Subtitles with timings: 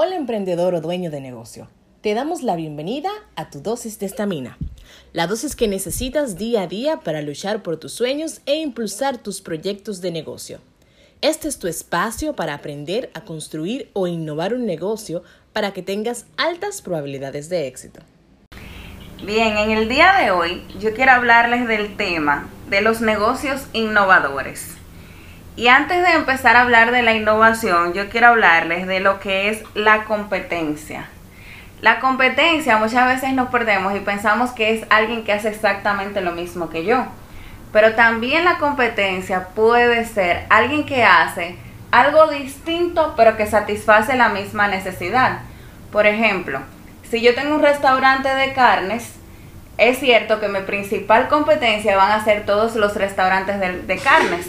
[0.00, 1.66] Hola emprendedor o dueño de negocio.
[2.02, 4.56] Te damos la bienvenida a tu dosis de estamina.
[5.12, 9.40] La dosis que necesitas día a día para luchar por tus sueños e impulsar tus
[9.40, 10.60] proyectos de negocio.
[11.20, 16.26] Este es tu espacio para aprender a construir o innovar un negocio para que tengas
[16.36, 18.00] altas probabilidades de éxito.
[19.24, 24.76] Bien, en el día de hoy yo quiero hablarles del tema de los negocios innovadores.
[25.58, 29.48] Y antes de empezar a hablar de la innovación, yo quiero hablarles de lo que
[29.48, 31.08] es la competencia.
[31.80, 36.30] La competencia muchas veces nos perdemos y pensamos que es alguien que hace exactamente lo
[36.30, 37.06] mismo que yo.
[37.72, 41.56] Pero también la competencia puede ser alguien que hace
[41.90, 45.40] algo distinto pero que satisface la misma necesidad.
[45.90, 46.60] Por ejemplo,
[47.10, 49.12] si yo tengo un restaurante de carnes,
[49.76, 54.46] es cierto que mi principal competencia van a ser todos los restaurantes de, de carnes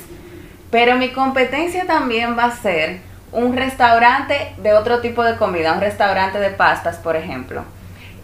[0.71, 2.99] pero mi competencia también va a ser
[3.31, 7.63] un restaurante de otro tipo de comida, un restaurante de pastas, por ejemplo.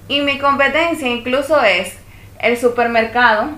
[0.08, 1.98] Y mi competencia incluso es
[2.40, 3.50] el supermercado,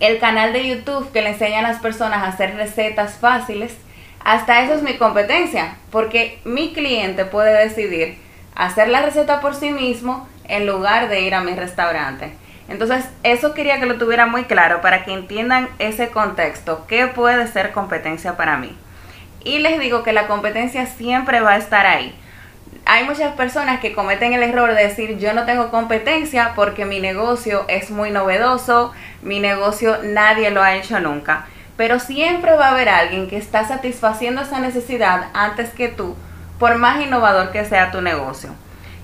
[0.00, 3.76] el canal de YouTube que le enseña a las personas a hacer recetas fáciles.
[4.24, 8.18] Hasta eso es mi competencia, porque mi cliente puede decidir
[8.54, 12.32] hacer la receta por sí mismo en lugar de ir a mi restaurante.
[12.68, 17.46] Entonces, eso quería que lo tuviera muy claro para que entiendan ese contexto, qué puede
[17.46, 18.74] ser competencia para mí.
[19.44, 22.14] Y les digo que la competencia siempre va a estar ahí.
[22.86, 27.00] Hay muchas personas que cometen el error de decir yo no tengo competencia porque mi
[27.00, 31.46] negocio es muy novedoso, mi negocio nadie lo ha hecho nunca.
[31.76, 36.16] Pero siempre va a haber alguien que está satisfaciendo esa necesidad antes que tú,
[36.58, 38.50] por más innovador que sea tu negocio.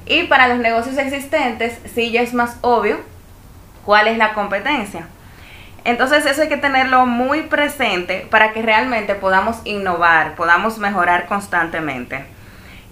[0.06, 2.98] Y para los negocios existentes, sí ya es más obvio
[3.91, 5.08] cuál es la competencia.
[5.83, 12.24] Entonces eso hay que tenerlo muy presente para que realmente podamos innovar, podamos mejorar constantemente.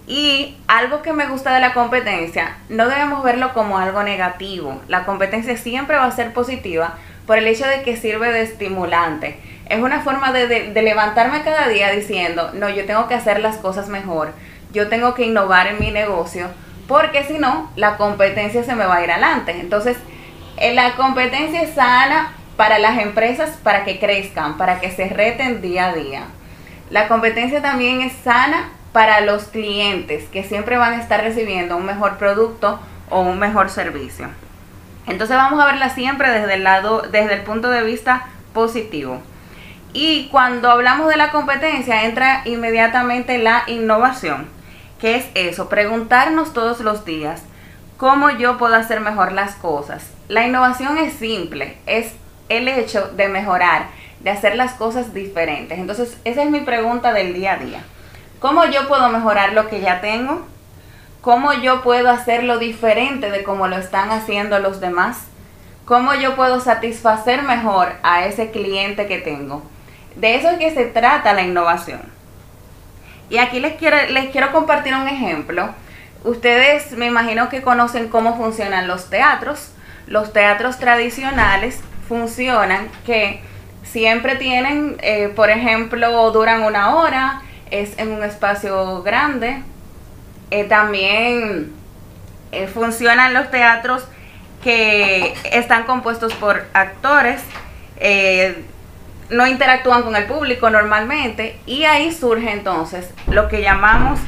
[0.07, 4.81] Y algo que me gusta de la competencia, no debemos verlo como algo negativo.
[4.89, 6.95] La competencia siempre va a ser positiva
[7.25, 9.39] por el hecho de que sirve de estimulante.
[9.69, 13.87] Es una forma de, levantarme cada día diciendo, no, yo tengo que hacer las cosas
[13.87, 14.33] mejor,
[14.73, 16.47] yo tengo que innovar en mi negocio,
[16.89, 19.57] porque si no, la competencia se me va a ir adelante.
[19.61, 19.95] Entonces,
[20.73, 25.87] la competencia es sana para las empresas para que crezcan, para que se reten día
[25.87, 26.23] a día.
[26.89, 31.85] La competencia también es sana para los clientes que siempre van a estar recibiendo un
[31.85, 34.27] mejor producto o un mejor servicio.
[35.07, 39.21] Entonces vamos a verla siempre desde el lado, desde el punto de vista positivo.
[39.93, 44.47] Y cuando hablamos de la competencia entra inmediatamente la innovación.
[44.99, 45.69] ¿Qué es eso?
[45.69, 47.43] Preguntarnos todos los días
[47.99, 50.09] cómo yo puedo hacer mejor las cosas.
[50.29, 52.13] La innovación es simple, es
[52.47, 53.87] el hecho de mejorar,
[54.21, 55.77] de hacer las cosas diferentes.
[55.77, 57.83] Entonces, esa es mi pregunta del día a día.
[58.39, 60.47] ¿Cómo yo puedo mejorar lo que ya tengo?
[61.19, 65.25] ¿Cómo yo puedo hacerlo diferente de como lo están haciendo los demás?
[65.83, 69.61] ¿Cómo yo puedo satisfacer mejor a ese cliente que tengo?
[70.15, 72.01] De eso es que se trata la innovación.
[73.29, 75.73] Y aquí les quiero, les quiero compartir un ejemplo
[76.23, 79.71] Ustedes me imagino que conocen cómo funcionan los teatros.
[80.05, 83.41] Los teatros tradicionales funcionan que
[83.83, 87.41] siempre tienen, eh, por ejemplo, duran una hora,
[87.71, 89.61] es en un espacio grande.
[90.51, 91.71] Eh, también
[92.51, 94.05] eh, funcionan los teatros
[94.63, 97.41] que están compuestos por actores,
[99.29, 104.19] no interactúan con el público normalmente y ahí surge entonces lo que llamamos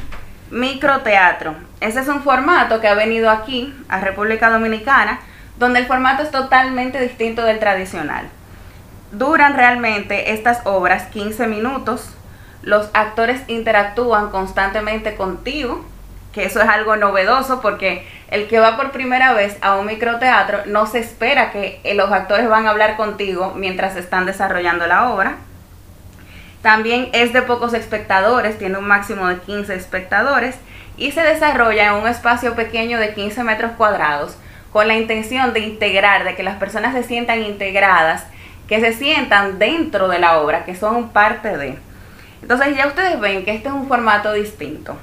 [0.52, 1.54] microteatro.
[1.80, 5.18] Ese es un formato que ha venido aquí, a República Dominicana,
[5.58, 8.28] donde el formato es totalmente distinto del tradicional.
[9.12, 12.14] Duran realmente estas obras 15 minutos,
[12.62, 15.84] los actores interactúan constantemente contigo,
[16.32, 20.60] que eso es algo novedoso porque el que va por primera vez a un microteatro
[20.66, 25.36] no se espera que los actores van a hablar contigo mientras están desarrollando la obra.
[26.62, 30.56] También es de pocos espectadores, tiene un máximo de 15 espectadores
[30.96, 34.36] y se desarrolla en un espacio pequeño de 15 metros cuadrados
[34.72, 38.24] con la intención de integrar, de que las personas se sientan integradas,
[38.68, 41.78] que se sientan dentro de la obra, que son parte de.
[42.40, 44.96] Entonces ya ustedes ven que este es un formato distinto.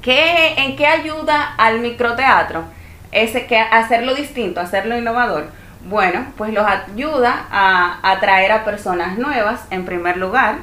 [0.00, 2.64] ¿Qué, ¿En qué ayuda al microteatro?
[3.10, 5.48] Ese, que hacerlo distinto, hacerlo innovador.
[5.86, 10.56] Bueno, pues los ayuda a atraer a personas nuevas en primer lugar,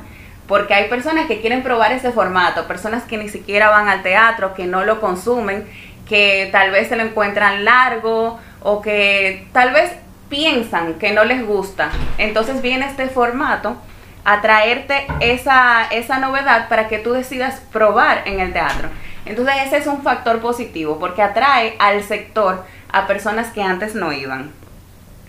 [0.47, 4.53] porque hay personas que quieren probar ese formato, personas que ni siquiera van al teatro,
[4.53, 5.67] que no lo consumen,
[6.07, 9.91] que tal vez se lo encuentran largo o que tal vez
[10.29, 11.89] piensan que no les gusta.
[12.17, 13.77] Entonces viene este formato
[14.23, 18.89] a traerte esa, esa novedad para que tú decidas probar en el teatro.
[19.25, 24.11] Entonces ese es un factor positivo porque atrae al sector a personas que antes no
[24.11, 24.51] iban.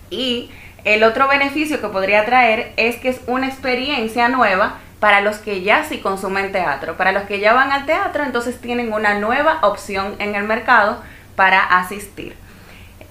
[0.09, 0.49] Y
[0.83, 5.61] el otro beneficio que podría traer es que es una experiencia nueva para los que
[5.61, 6.97] ya sí consumen teatro.
[6.97, 11.01] Para los que ya van al teatro, entonces tienen una nueva opción en el mercado
[11.35, 12.35] para asistir.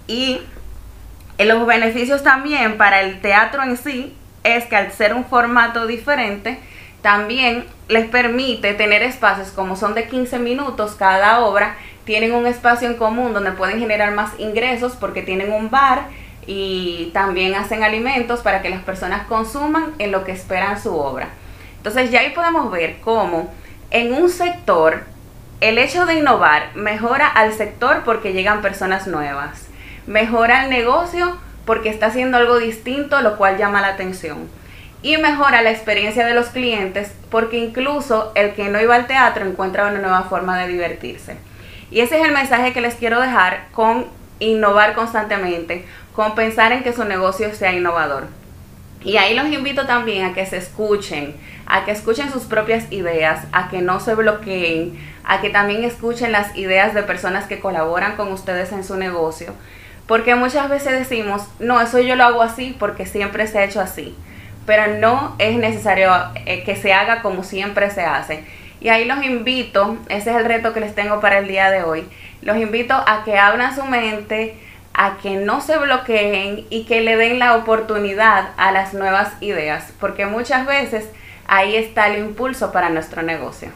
[0.06, 0.40] Y
[1.38, 6.58] los beneficios también para el teatro en sí es que al ser un formato diferente,
[7.02, 12.88] también les permite tener espacios como son de 15 minutos cada obra, tienen un espacio
[12.88, 16.06] en común donde pueden generar más ingresos porque tienen un bar
[16.46, 21.28] y también hacen alimentos para que las personas consuman en lo que esperan su obra.
[21.78, 23.52] Entonces ya ahí podemos ver cómo
[23.90, 25.04] en un sector
[25.60, 29.68] el hecho de innovar mejora al sector porque llegan personas nuevas,
[30.06, 34.48] mejora el negocio porque está haciendo algo distinto, lo cual llama la atención.
[35.02, 39.44] Y mejora la experiencia de los clientes porque incluso el que no iba al teatro
[39.46, 41.36] encuentra una nueva forma de divertirse.
[41.90, 44.06] Y ese es el mensaje que les quiero dejar con
[44.38, 48.26] innovar constantemente, con pensar en que su negocio sea innovador.
[49.04, 51.36] Y ahí los invito también a que se escuchen,
[51.66, 56.32] a que escuchen sus propias ideas, a que no se bloqueen, a que también escuchen
[56.32, 59.54] las ideas de personas que colaboran con ustedes en su negocio
[60.06, 63.80] porque muchas veces decimos, no, eso yo lo hago así porque siempre se ha hecho
[63.80, 64.14] así.
[64.64, 66.12] Pero no es necesario
[66.46, 68.44] eh, que se haga como siempre se hace.
[68.80, 71.82] Y ahí los invito, ese es el reto que les tengo para el día de
[71.82, 72.06] hoy.
[72.42, 74.54] Los invito a que abran su mente,
[74.98, 79.92] a que no se bloqueen y que le den la oportunidad a las nuevas ideas,
[80.00, 81.04] porque muchas veces
[81.46, 83.68] ahí está el impulso para nuestro negocio.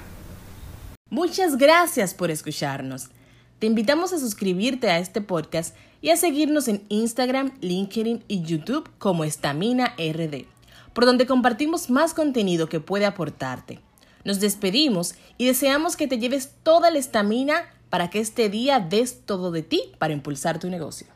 [1.11, 3.11] Muchas gracias por escucharnos.
[3.59, 8.89] Te invitamos a suscribirte a este podcast y a seguirnos en Instagram, LinkedIn y YouTube
[8.99, 10.47] como Estamina RD,
[10.95, 13.81] por donde compartimos más contenido que puede aportarte.
[14.25, 19.27] Nos despedimos y deseamos que te lleves toda la estamina para que este día des
[19.27, 21.09] todo de ti para impulsar tu negocio.